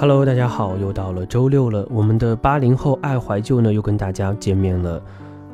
[0.00, 5.02] Hello，大家好，又到了周六了，我们的八零后爱怀旧呢又跟大家见面了。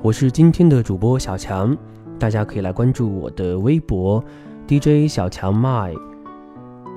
[0.03, 1.75] 我是今天的主播小强，
[2.19, 4.23] 大家可以来关注我的微博
[4.69, 5.99] DJ 小强 My。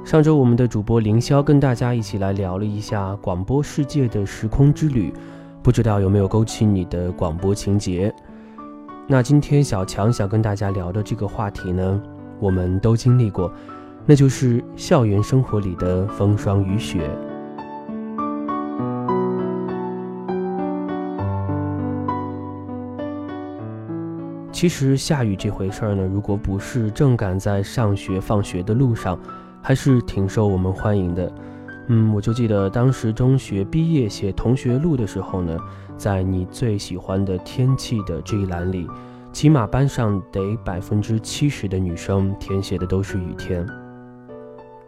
[0.03, 5.13] 上周我们的主播凌霄跟大家一起来聊了一下广播世界的时空之旅，
[5.63, 8.13] 不知道有没有勾起你的广播情节？
[9.07, 12.01] 那今天小强想跟大家聊的这个话题呢，
[12.41, 13.49] 我们都经历过，
[14.05, 17.09] 那就是校园生活里的风霜雨雪。
[24.57, 29.15] 其实下雨这回事儿呢，如果不是正赶在上学放学的路上，
[29.61, 31.31] 还是挺受我们欢迎的。
[31.89, 35.55] 嗯，我就记得当时中学毕业写同学录的时候呢，
[35.95, 38.87] 在你最喜欢的天气的这一栏里，
[39.31, 43.63] 起码班上得百分之七十的女生填写的都是雨天。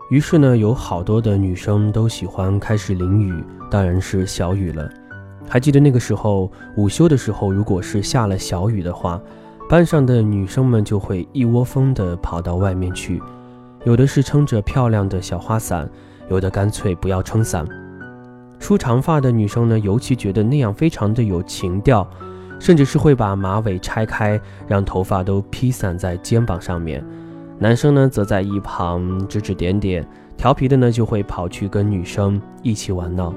[0.09, 4.89] 于是呢，有好多的女生都喜欢开始淋雨，当然是小雨了。
[5.47, 9.22] 还记得那个时候，午休的时候，如果是下了小雨的话。
[9.70, 13.22] 班上的女生们就会一窝蜂地跑到外面去，
[13.86, 15.88] 有的是撑着漂亮的小花伞，
[16.28, 17.64] 有的干脆不要撑伞。
[18.58, 22.06] 梳长发的女生呢，尤其觉得那样非常的有情调，
[22.58, 27.06] 甚至是会把马尾拆开，让头发都披散在肩膀上面。
[27.59, 30.03] 男生呢，则在一旁指指点点，
[30.36, 33.31] 调皮的呢，就会跑去跟女生一起玩闹。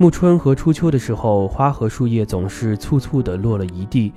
[0.00, 4.12] 暮春和初秋的时候，花和树叶总是簇簇地落了一地；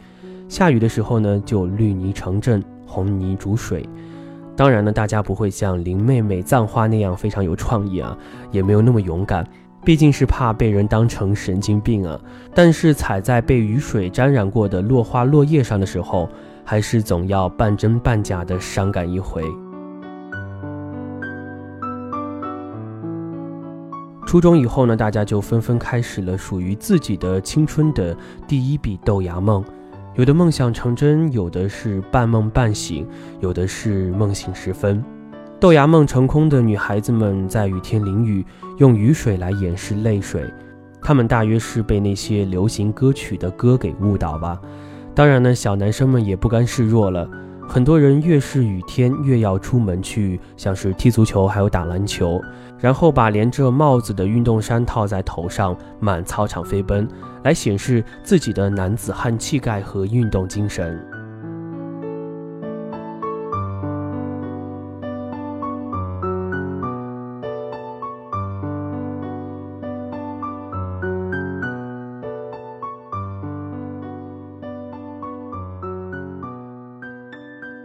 [0.47, 3.89] 下雨的时候呢，就绿泥成阵，红泥煮水。
[4.55, 8.15] 当然呢，大家不会像林妹妹葬花那样非常有创意啊，
[8.51, 9.43] 也没有那么勇敢，
[9.83, 12.19] 毕竟是怕被人当成神经病啊。
[12.53, 16.29] 但是踩在被雨水沾染过的落花落叶上的时候，
[16.63, 19.43] 还是总要半真半假的伤感一回。
[24.31, 28.15] 初中以后呢，大家就纷纷开始了属于自己的青春的
[28.47, 29.61] 第一笔豆芽梦，
[30.15, 33.05] 有的梦想成真，有的是半梦半醒，
[33.41, 35.03] 有的是梦醒时分。
[35.59, 38.45] 豆芽梦成空的女孩子们，在雨天淋雨，
[38.77, 40.49] 用雨水来掩饰泪水。
[41.01, 44.57] 她们大约是被那些流行歌曲的歌给误导吧。
[45.13, 47.29] 当然呢，小男生们也不甘示弱了。
[47.67, 52.41] 很多人越是雨天越要出门去，像是踢足球，还有打篮球，
[52.79, 57.07] 然后把连着帽子的运动衫套在头上，满操场飞奔，
[57.43, 60.99] 来显示自己的男子汉气概和运动精神。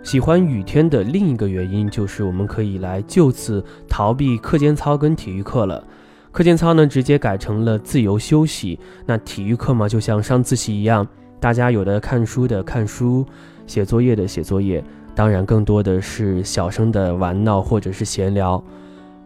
[0.07, 5.83] 喜欢雨天的另一个原因就是，我们可以来就此逃避课间操跟体育课了。
[6.31, 8.79] 课间操呢，直接改成了自由休息。
[9.05, 11.05] 那体育课嘛，就像上自习一样，
[11.41, 13.27] 大家有的看书的看书，
[13.67, 14.81] 写作业的写作业，
[15.13, 18.63] 当然更多的是小声的玩闹或者是闲聊。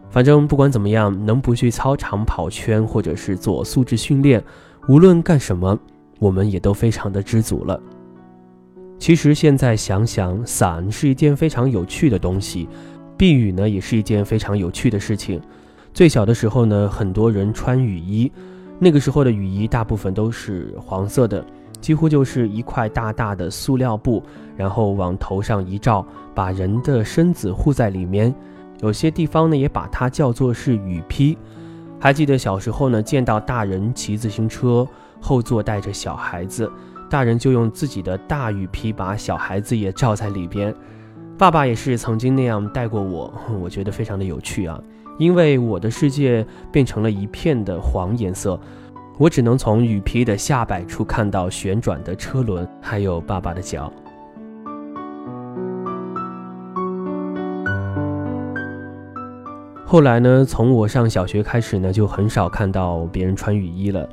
[0.09, 4.43] 反正不管怎么样，能不去操场跑圈或者是做素质训练，
[4.87, 5.77] 无论干什么，
[6.17, 7.79] 我们也都非常的知足了。
[9.01, 12.69] 其实现在想想，伞是一件非常有趣的东西，
[13.17, 15.41] 避雨呢也是一件非常有趣的事情。
[15.91, 18.31] 最小的时候呢，很多人穿雨衣，
[18.77, 21.43] 那个时候的雨衣大部分都是黄色的，
[21.79, 24.21] 几乎就是一块大大的塑料布，
[24.55, 28.31] 然后往头上一罩，把人的身子护在里面。
[28.81, 31.35] 有些地方呢也把它叫做是雨披。
[31.99, 34.87] 还记得小时候呢，见到大人骑自行车，
[35.19, 36.71] 后座带着小孩子。
[37.11, 40.73] 大人就用自己的大雨披把小孩子也罩在里边，
[41.37, 44.81] 爸爸也是曾经那样带过我， 我觉得非常的有趣啊。
[45.17, 48.57] 因为我的世界变成了一片的黄颜色，
[49.17, 53.91] 我只能从雨披的下摆处看到旋转的车轮，还有爸爸的脚。
[59.85, 64.07] 后来呢，从我上小学开始呢，就很少看到别人穿雨衣了。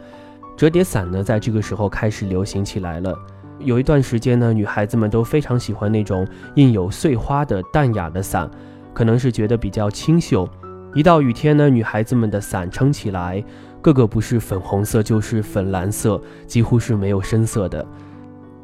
[0.59, 3.17] 折叠伞呢，在这个时候开始流行起来了。
[3.61, 6.27] 有一段时间呢，女孩子们都非常喜欢那种
[6.57, 8.51] 印有碎花的淡雅的伞，
[8.93, 10.49] 可能是觉得比较清秀。
[10.95, 13.41] 一到雨天呢，女孩子们的伞撑起来，
[13.81, 17.87] 个个不是粉红色就是粉蓝色，几乎是没有深色的。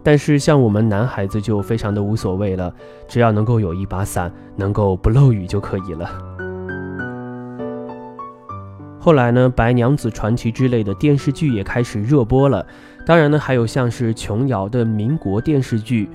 [0.03, 2.75] 但是像我们男孩子就非常的无所谓了，
[3.07, 6.11] 只要能够有一把伞，能够不漏雨就可以了。
[9.05, 12.67] 后来呢，《白娘子传奇》之类的电视剧也开始热播了。
[13.05, 16.09] 当然呢，还有像是琼瑶的民国电视剧。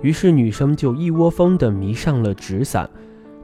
[0.00, 2.88] 于是女生就一窝蜂的迷上了纸伞。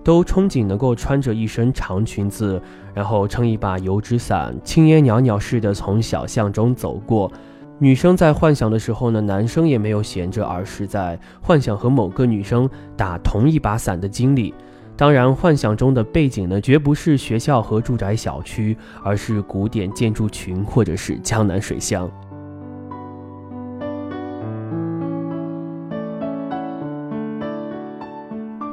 [0.02, 2.58] 都憧憬能够穿着一身长裙子，
[2.94, 7.30] 然后撑一把油纸伞，青烟袅袅似的从小巷中走过。
[7.78, 12.66] 女生在幻想的时候呢，男生也没有闲着，而是在幻想和某个女生
[12.96, 14.54] 打同一把伞的经历。
[14.96, 22.10] 当然，幻想中的背景呢，绝不是学校和住宅小区，而是古典建筑群或者是江南水乡。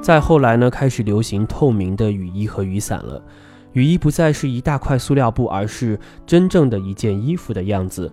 [0.02, 3.22] 再后来呢，开始流行透明的雨衣和雨伞了。
[3.74, 8.10] 雨衣不再是一大块塑料布，而是真正的一件衣服的样子。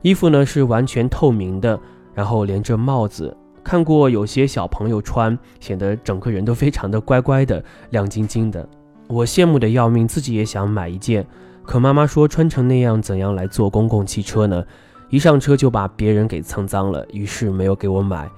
[0.00, 1.78] 衣服呢是完全透明的，
[2.14, 3.36] 然后连着帽子。
[3.62, 8.68] 看过有些小朋友穿，显得整个人都非常的乖乖的、亮晶晶的。
[9.06, 11.26] 我羡慕的要命，自己也想买一件。
[11.62, 14.64] 可妈妈说穿成那样，怎样来坐公共汽车呢？
[15.08, 18.30] 一上车就把别人给蹭脏了，于是没有给我买。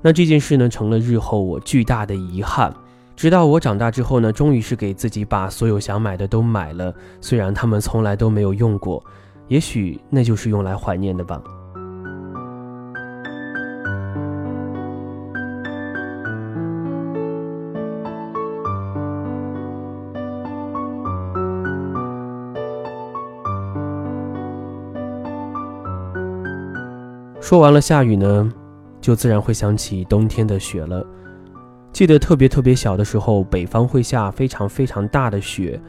[0.00, 2.72] 那这件事呢，成了日后我巨大的遗憾。
[3.16, 9.02] 直到我长大之后呢，终于是给自己把所有想买的都买了，虽然他们从来都没有用过。
[9.48, 11.42] 也许那就是用来怀念的吧。
[27.50, 28.48] 说完了下雨呢，
[29.00, 31.04] 就自然会想起冬天的雪了。
[31.92, 35.80] 记得特别特别小的时候，北方会下非常非常大的雪。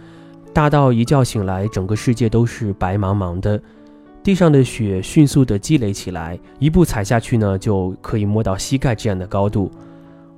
[0.56, 3.62] 大到一觉醒来，整个世界都是白茫茫的，
[4.24, 9.70] 地上的雪迅速地积累起来，一步踩下去呢，就可以摸到膝盖这样的高度。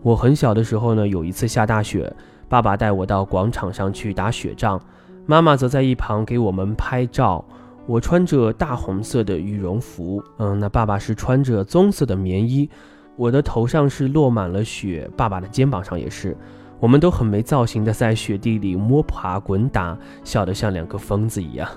[0.01, 2.13] 我很小的时候呢，有一次下大雪，
[2.49, 4.77] 爸爸带我到广场上去打雪仗，
[5.25, 7.45] 妈妈则在一旁给我们拍照。
[7.85, 12.69] 我穿着大红色的羽绒服，嗯，那爸爸是穿着棕色的棉衣，
[13.17, 16.35] 我的头上是落满了雪，爸爸的肩膀上也是。
[16.79, 21.69] 我们都很没造型的在雪地里摸爬滚打，笑得像两个疯子一样。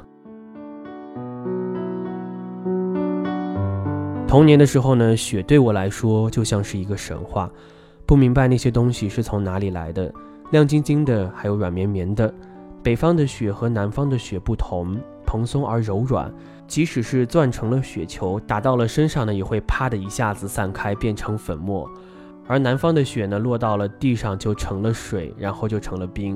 [4.26, 7.50] 童年的时候呢，雪对我来说就像是一个神话，
[8.04, 10.12] 不明白那些东西是从哪里来的，
[10.50, 12.32] 亮晶晶的，还有软绵绵的。
[12.82, 14.96] 北方的雪和南方的雪不同，
[15.36, 16.32] 蓬松而柔软，
[16.66, 21.86] 即使是攥成了雪球，打到了身上呢，也会啪的一下子散开，变成粉末。
[22.46, 26.34] 而南方的雪呢，落到了地上就成了水，然后就成了冰。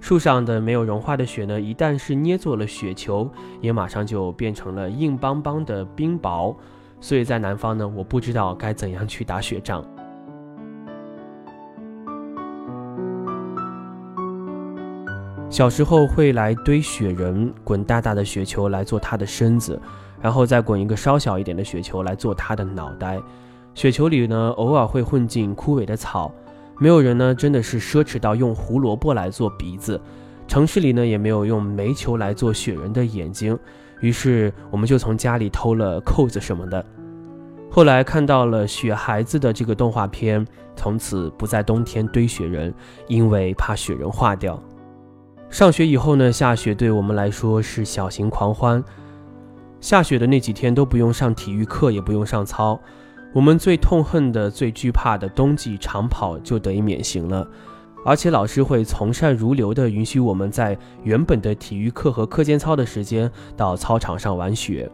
[0.00, 3.30] 树上的没有融化的雪呢，一旦是捏做了雪球，
[3.60, 6.56] 也马上就变成了硬邦邦的冰雹。
[7.02, 9.84] 所以在南方呢，我不知道该怎样去打雪仗。
[15.50, 19.80] 小时候会来堆雪人，滚大大的雪球来做他的身子，
[20.20, 23.18] 然后再滚一个稍小一点的雪球来做他的脑袋。
[23.74, 26.30] 雪球里呢，偶尔会混进枯萎的草。
[26.78, 29.98] 没有人呢，真的是奢侈到用胡萝卜来做鼻子。
[30.46, 33.58] 城市里呢，也没有用煤球来做雪人的眼睛。
[34.00, 36.84] 于是，我们就从家里偷了扣子什么的。
[37.70, 40.46] 后来看到了雪孩子的这个动画片，
[40.76, 42.72] 从此不在冬天堆雪人，
[43.08, 44.62] 因为怕雪人化掉。
[45.50, 48.82] 上学以后呢，下雪对我们来说是小型狂欢。
[49.80, 52.78] 下雪的那几天都不用上体育课，也不用上操。
[53.32, 57.46] 我们最痛恨的、最惧怕的冬季长跑就得以免刑了，
[58.04, 64.90] 而且老师会从善如流地允许我们在原本的体育课和课间操的时间到操场上玩雪。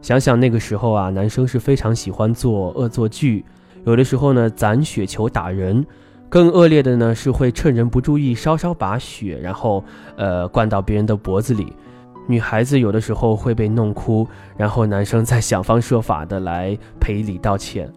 [0.00, 3.44] 想想那个时候啊，男生是非常喜欢做恶作剧，
[3.84, 5.84] 有的时候呢攒雪球打人，
[6.28, 9.82] 更恶劣的呢是会趁人不注意稍稍把雪然后
[10.16, 11.72] 呃灌到别人的脖子里。
[12.28, 17.88] 女孩子有的时候会被弄哭，然后男生再想方设法的来赔礼道歉。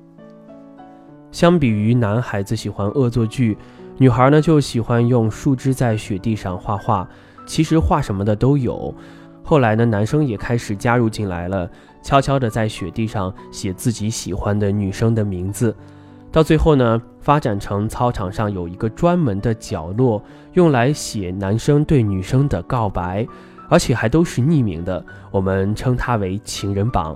[1.31, 3.57] 相比于男孩子喜欢恶作剧，
[3.97, 7.07] 女孩呢就喜欢用树枝在雪地上画画。
[7.47, 8.93] 其实画什么的都有。
[9.41, 11.67] 后来呢，男生也开始加入进来了，
[12.03, 15.75] 悄悄的在雪地上写自己喜欢的女生的名字。
[16.31, 23.27] 到最后呢，发展成操场上有一个专门的角落，用来写男生对女生的告白。
[23.71, 27.15] 而且还都是匿名的，我们称它为情人榜。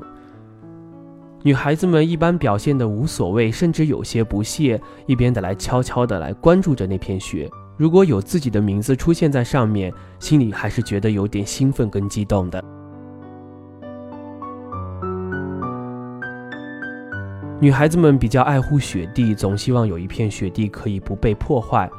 [1.41, 7.49] 女孩子们一般表现的无所谓，甚至有些不屑，一边的来悄悄的来关注着那片雪。
[7.75, 12.63] 如果有自己的名字出现在上面，心里还是觉得有点兴奋跟激动的。
[17.63, 21.89] 女孩子们比较爱护雪地，总希望有一片雪地可以不被破坏。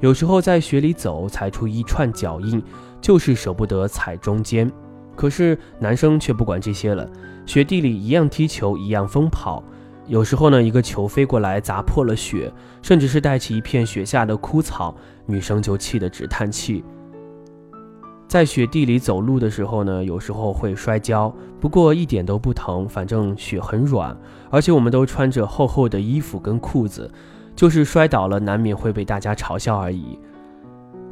[0.00, 2.60] 有时候在雪里走，踩出一串脚印。
[3.00, 4.68] 就是舍不得踩中间，
[5.14, 7.08] 可是男生却不管这些了，
[7.46, 9.62] 雪地里一样踢球，一样疯跑。
[10.08, 12.52] 有时候呢，一个球飞过来砸破了雪，
[12.82, 16.82] 甚至是带起一片雪下的枯草，女生就气得直叹气。
[18.34, 24.16] 在雪地里走路的时候呢，有时候会摔跤，不过一点都不疼，反正雪很软，
[24.50, 27.08] 而且我们都穿着厚厚的衣服跟裤子，
[27.54, 30.18] 就是摔倒了，难免会被大家嘲笑而已。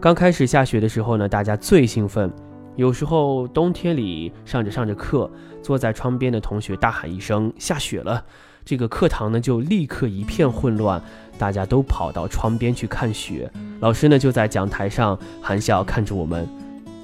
[0.00, 2.28] 刚开始下雪的时候呢，大家最兴奋，
[2.74, 5.30] 有时候冬天里上着上着课，
[5.62, 8.24] 坐在窗边的同学大喊一声“下雪了”，
[8.66, 11.00] 这个课堂呢就立刻一片混乱，
[11.38, 13.48] 大家都跑到窗边去看雪，
[13.78, 16.48] 老师呢就在讲台上含笑看着我们。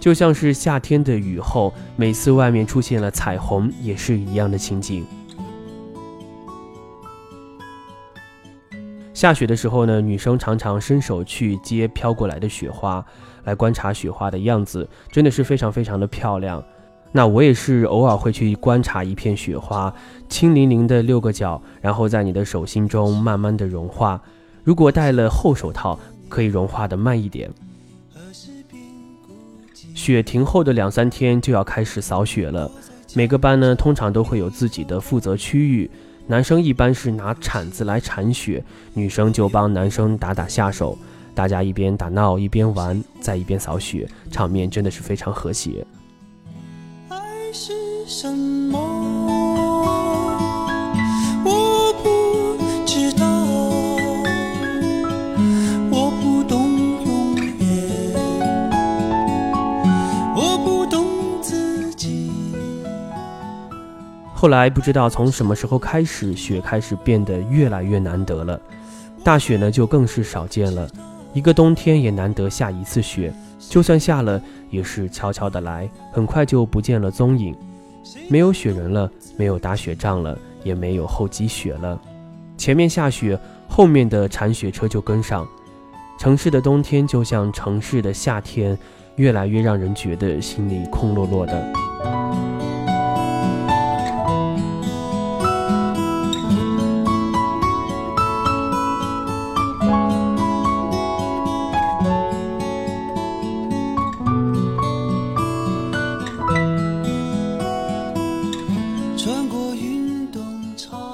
[0.09, 5.05] 就像是夏天的雨后，每次外面出现了彩虹，也是一样的情景。
[9.13, 13.05] 下雪的时候呢，女生常常伸手去接飘过来的雪花，
[13.45, 16.65] 来观察雪花的样子，真的是非常非常的漂亮。
[17.13, 19.93] 那我也是偶尔会去观察一片雪花，
[20.27, 24.19] 轻灵灵的六个角，然后在你的手心中慢慢的融化。
[24.65, 26.01] 如果戴了厚手套，
[26.31, 27.51] 可以融化的慢一点。
[30.09, 32.71] 雪停后的两三天就要开始扫雪了，
[33.13, 35.91] 每个班呢通常都会有自己的负责区域，
[36.27, 40.97] 男生一般是拿铲子来铲雪，女生就帮男生打打下手，
[41.35, 45.87] 大家一边打闹一边玩，在一边扫雪，场面真的是非常和谐。
[47.11, 47.19] 爱
[47.53, 47.75] 是
[48.07, 48.88] 什么？
[64.41, 68.61] 后来不知道从什么时候开始，雪开始变得越来越难得了。
[69.25, 70.89] 大雪呢就更是少见了，
[71.33, 74.41] 一个冬天也难得下一次雪，就算下了
[74.71, 77.53] 也是悄悄的来，很快就不见了踪影。
[78.29, 82.01] 没有雪人了，没有打雪仗了，也没有后积雪了。
[82.57, 85.45] 前面下雪，后面的铲雪车就跟上。
[86.17, 88.79] 城市的冬天就像城市的夏天，
[89.17, 92.48] 越来越让人觉得心里空落落的。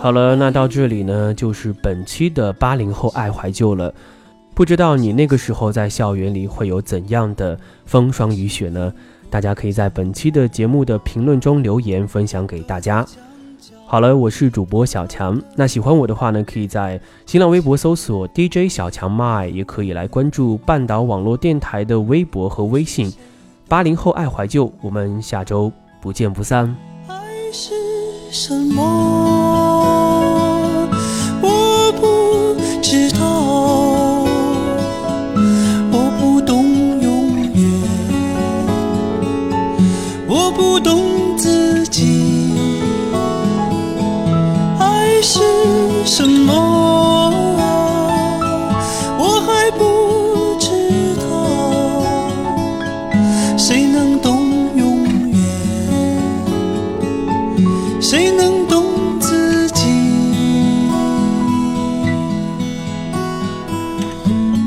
[0.04, 3.90] 好了，那到这里呢，就是本期的八零后爱怀旧了。
[4.54, 8.92] 不知道你那个时候在校园里会有怎样的风霜雨雪呢？
[9.30, 13.02] 大家可以在本期的节目的评论中留言分享给大家。
[13.86, 15.40] 好了，我是主播小强。
[15.56, 23.10] 那喜欢我的话呢，可以在新浪微博搜索 DJ 小强 my，也可以来关注半岛网络电台的微博和微信。
[23.68, 26.76] 八零后爱怀旧，我们下周不见不散。
[27.08, 27.14] 爱
[27.50, 27.72] 是
[28.30, 29.53] 什么？
[45.26, 45.40] 是
[46.04, 46.52] 什么
[49.18, 50.68] 我还不知
[51.16, 51.24] 道
[53.56, 55.02] 谁能懂永
[55.32, 55.40] 远？
[58.02, 58.84] 谁能懂
[59.18, 59.86] 自己？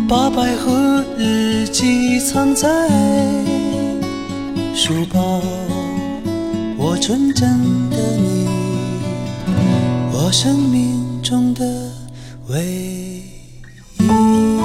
[0.09, 2.67] 把百合日记藏在
[4.73, 5.39] 书包？
[6.79, 7.47] 我纯真
[7.91, 8.56] 的你。
[10.27, 11.63] 我生命中的
[12.50, 14.56] 唯一。